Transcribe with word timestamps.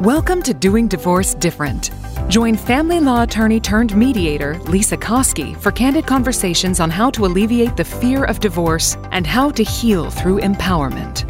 Welcome 0.00 0.40
to 0.44 0.54
Doing 0.54 0.88
Divorce 0.88 1.34
Different. 1.34 1.90
Join 2.28 2.56
family 2.56 3.00
law 3.00 3.24
attorney 3.24 3.60
turned 3.60 3.94
mediator 3.94 4.54
Lesa 4.60 4.96
Koski 4.96 5.54
for 5.60 5.70
candid 5.70 6.06
conversations 6.06 6.80
on 6.80 6.88
how 6.88 7.10
to 7.10 7.26
alleviate 7.26 7.76
the 7.76 7.84
fear 7.84 8.24
of 8.24 8.40
divorce 8.40 8.96
and 9.12 9.26
how 9.26 9.50
to 9.50 9.62
heal 9.62 10.08
through 10.08 10.40
empowerment. 10.40 11.26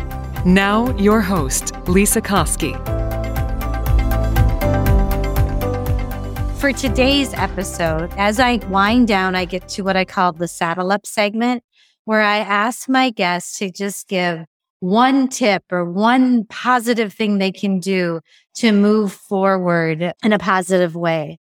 Now, 0.46 0.96
your 0.98 1.20
host, 1.20 1.72
Lesa 1.88 2.20
Koski. 2.20 2.76
For 6.60 6.72
today's 6.72 7.34
episode, 7.34 8.14
as 8.16 8.38
I 8.38 8.58
wind 8.68 9.08
down, 9.08 9.34
I 9.34 9.46
get 9.46 9.66
to 9.70 9.82
what 9.82 9.96
I 9.96 10.04
call 10.04 10.32
the 10.32 10.46
saddle 10.46 10.92
up 10.92 11.06
segment, 11.06 11.64
where 12.04 12.22
I 12.22 12.36
ask 12.36 12.88
my 12.88 13.10
guests 13.10 13.58
to 13.58 13.68
just 13.72 14.06
give 14.06 14.46
one 14.80 15.28
tip 15.28 15.62
or 15.70 15.84
one 15.84 16.44
positive 16.46 17.12
thing 17.12 17.38
they 17.38 17.52
can 17.52 17.78
do 17.78 18.20
to 18.54 18.72
move 18.72 19.12
forward 19.12 20.12
in 20.22 20.32
a 20.32 20.38
positive 20.38 20.96
way? 20.96 21.38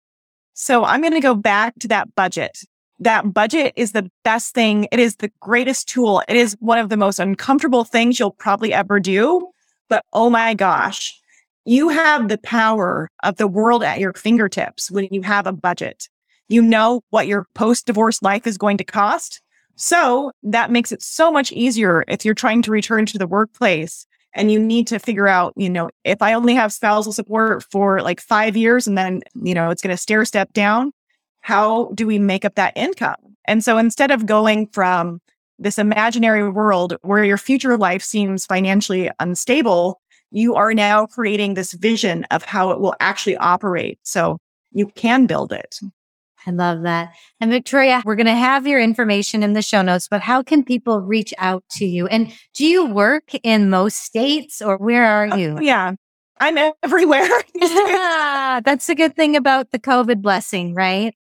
So 0.53 0.85
I'm 0.85 1.01
going 1.01 1.13
to 1.13 1.19
go 1.19 1.35
back 1.35 1.73
to 1.79 1.87
that 1.89 2.13
budget. 2.15 2.59
That 2.99 3.33
budget 3.33 3.73
is 3.75 3.91
the 3.91 4.09
best 4.23 4.53
thing. 4.53 4.87
It 4.91 4.99
is 4.99 5.17
the 5.17 5.31
greatest 5.39 5.89
tool. 5.89 6.21
It 6.27 6.37
is 6.37 6.55
one 6.59 6.77
of 6.77 6.89
the 6.89 6.97
most 6.97 7.19
uncomfortable 7.19 7.83
things 7.83 8.19
you'll 8.19 8.31
probably 8.31 8.71
ever 8.71 8.99
do. 8.99 9.49
But 9.89 10.05
oh 10.13 10.29
my 10.29 10.53
gosh, 10.53 11.19
you 11.65 11.89
have 11.89 12.29
the 12.29 12.37
power 12.37 13.09
of 13.23 13.37
the 13.37 13.47
world 13.47 13.83
at 13.83 13.99
your 13.99 14.13
fingertips 14.13 14.91
when 14.91 15.07
you 15.11 15.21
have 15.23 15.47
a 15.47 15.53
budget. 15.53 16.07
You 16.49 16.61
know 16.61 17.01
what 17.09 17.27
your 17.27 17.47
post 17.55 17.87
divorce 17.87 18.21
life 18.21 18.45
is 18.45 18.57
going 18.57 18.77
to 18.77 18.83
cost. 18.83 19.41
So 19.75 20.31
that 20.43 20.71
makes 20.71 20.91
it 20.91 21.01
so 21.01 21.31
much 21.31 21.51
easier 21.51 22.03
if 22.07 22.23
you're 22.23 22.33
trying 22.33 22.61
to 22.63 22.71
return 22.71 23.05
to 23.07 23.17
the 23.17 23.27
workplace 23.27 24.05
and 24.35 24.51
you 24.51 24.59
need 24.59 24.87
to 24.87 24.99
figure 24.99 25.27
out, 25.27 25.53
you 25.55 25.69
know, 25.69 25.89
if 26.03 26.21
I 26.21 26.33
only 26.33 26.55
have 26.55 26.73
spousal 26.73 27.13
support 27.13 27.63
for 27.71 28.01
like 28.01 28.19
five 28.19 28.55
years 28.55 28.87
and 28.87 28.97
then, 28.97 29.21
you 29.35 29.53
know, 29.53 29.69
it's 29.69 29.81
going 29.81 29.95
to 29.95 30.01
stair 30.01 30.25
step 30.25 30.53
down, 30.53 30.91
how 31.41 31.91
do 31.93 32.07
we 32.07 32.19
make 32.19 32.45
up 32.45 32.55
that 32.55 32.73
income? 32.75 33.15
And 33.45 33.63
so 33.63 33.77
instead 33.77 34.11
of 34.11 34.25
going 34.25 34.67
from 34.67 35.21
this 35.59 35.77
imaginary 35.77 36.49
world 36.49 36.97
where 37.01 37.23
your 37.23 37.37
future 37.37 37.77
life 37.77 38.01
seems 38.01 38.45
financially 38.45 39.09
unstable, 39.19 40.01
you 40.31 40.55
are 40.55 40.73
now 40.73 41.05
creating 41.05 41.53
this 41.53 41.73
vision 41.73 42.25
of 42.31 42.43
how 42.43 42.71
it 42.71 42.79
will 42.79 42.95
actually 42.99 43.37
operate. 43.37 43.99
So 44.03 44.39
you 44.71 44.87
can 44.87 45.27
build 45.27 45.51
it. 45.51 45.79
I 46.45 46.51
love 46.51 46.83
that. 46.83 47.13
And 47.39 47.51
Victoria, 47.51 48.01
we're 48.05 48.15
going 48.15 48.25
to 48.25 48.33
have 48.33 48.67
your 48.67 48.79
information 48.79 49.43
in 49.43 49.53
the 49.53 49.61
show 49.61 49.81
notes, 49.81 50.07
but 50.07 50.21
how 50.21 50.43
can 50.43 50.63
people 50.63 51.01
reach 51.01 51.33
out 51.37 51.63
to 51.71 51.85
you? 51.85 52.07
And 52.07 52.33
do 52.53 52.65
you 52.65 52.85
work 52.85 53.31
in 53.43 53.69
most 53.69 53.97
states 53.97 54.61
or 54.61 54.77
where 54.77 55.05
are 55.05 55.27
uh, 55.31 55.37
you? 55.37 55.59
Yeah, 55.61 55.93
I'm 56.39 56.73
everywhere. 56.83 57.27
That's 57.59 58.89
a 58.89 58.95
good 58.95 59.15
thing 59.15 59.35
about 59.35 59.71
the 59.71 59.79
COVID 59.79 60.21
blessing, 60.21 60.73
right? 60.73 61.15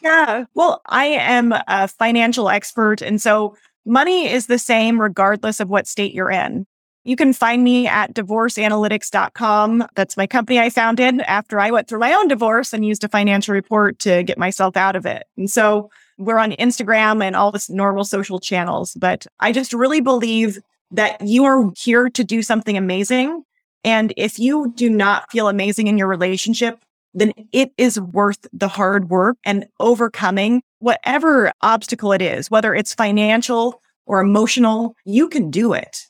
Yeah. 0.00 0.44
Well, 0.54 0.80
I 0.86 1.06
am 1.06 1.52
a 1.66 1.88
financial 1.88 2.48
expert. 2.48 3.02
And 3.02 3.20
so 3.20 3.56
money 3.84 4.28
is 4.28 4.46
the 4.46 4.58
same 4.58 5.00
regardless 5.00 5.60
of 5.60 5.68
what 5.68 5.88
state 5.88 6.14
you're 6.14 6.30
in. 6.30 6.66
You 7.08 7.16
can 7.16 7.32
find 7.32 7.64
me 7.64 7.86
at 7.86 8.12
divorceanalytics.com. 8.12 9.86
That's 9.94 10.18
my 10.18 10.26
company 10.26 10.60
I 10.60 10.68
founded 10.68 11.22
after 11.22 11.58
I 11.58 11.70
went 11.70 11.88
through 11.88 12.00
my 12.00 12.12
own 12.12 12.28
divorce 12.28 12.74
and 12.74 12.84
used 12.84 13.02
a 13.02 13.08
financial 13.08 13.54
report 13.54 13.98
to 14.00 14.22
get 14.24 14.36
myself 14.36 14.76
out 14.76 14.94
of 14.94 15.06
it. 15.06 15.22
And 15.38 15.50
so 15.50 15.88
we're 16.18 16.36
on 16.36 16.52
Instagram 16.52 17.24
and 17.24 17.34
all 17.34 17.50
the 17.50 17.64
normal 17.70 18.04
social 18.04 18.38
channels. 18.38 18.92
But 18.92 19.26
I 19.40 19.52
just 19.52 19.72
really 19.72 20.02
believe 20.02 20.58
that 20.90 21.18
you 21.22 21.44
are 21.44 21.70
here 21.78 22.10
to 22.10 22.22
do 22.22 22.42
something 22.42 22.76
amazing. 22.76 23.42
And 23.84 24.12
if 24.18 24.38
you 24.38 24.74
do 24.76 24.90
not 24.90 25.30
feel 25.32 25.48
amazing 25.48 25.86
in 25.86 25.96
your 25.96 26.08
relationship, 26.08 26.78
then 27.14 27.32
it 27.52 27.72
is 27.78 27.98
worth 27.98 28.46
the 28.52 28.68
hard 28.68 29.08
work 29.08 29.38
and 29.46 29.64
overcoming 29.80 30.60
whatever 30.80 31.52
obstacle 31.62 32.12
it 32.12 32.20
is, 32.20 32.50
whether 32.50 32.74
it's 32.74 32.92
financial 32.92 33.80
or 34.04 34.20
emotional, 34.20 34.94
you 35.06 35.30
can 35.30 35.50
do 35.50 35.72
it. 35.72 36.04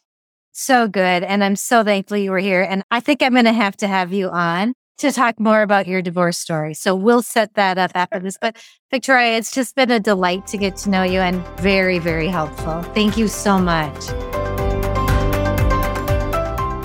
So 0.60 0.88
good. 0.88 1.22
And 1.22 1.44
I'm 1.44 1.54
so 1.54 1.84
thankful 1.84 2.16
you 2.16 2.32
were 2.32 2.40
here. 2.40 2.62
And 2.62 2.82
I 2.90 2.98
think 2.98 3.22
I'm 3.22 3.32
going 3.32 3.44
to 3.44 3.52
have 3.52 3.76
to 3.76 3.86
have 3.86 4.12
you 4.12 4.28
on 4.28 4.74
to 4.98 5.12
talk 5.12 5.38
more 5.38 5.62
about 5.62 5.86
your 5.86 6.02
divorce 6.02 6.36
story. 6.36 6.74
So 6.74 6.96
we'll 6.96 7.22
set 7.22 7.54
that 7.54 7.78
up 7.78 7.92
after 7.94 8.18
this. 8.18 8.36
But 8.40 8.56
Victoria, 8.90 9.38
it's 9.38 9.52
just 9.52 9.76
been 9.76 9.92
a 9.92 10.00
delight 10.00 10.48
to 10.48 10.58
get 10.58 10.76
to 10.78 10.90
know 10.90 11.04
you 11.04 11.20
and 11.20 11.46
very, 11.60 12.00
very 12.00 12.26
helpful. 12.26 12.82
Thank 12.92 13.16
you 13.16 13.28
so 13.28 13.56
much. 13.60 14.04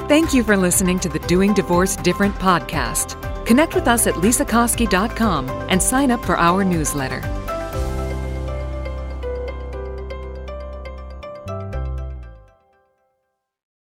Thank 0.08 0.36
you 0.36 0.44
for 0.44 0.56
listening 0.56 1.00
to 1.00 1.10
the 1.10 1.18
Doing 1.20 1.56
Divorce 1.56 1.96
Different 1.96 2.36
podcast. 2.36 3.18
Connect 3.48 3.74
with 3.74 3.88
us 3.88 4.06
at 4.06 4.14
lesakoski.com 4.14 5.50
and 5.50 5.82
sign 5.82 6.12
up 6.12 6.24
for 6.24 6.38
our 6.38 6.64
newsletter. 6.64 7.43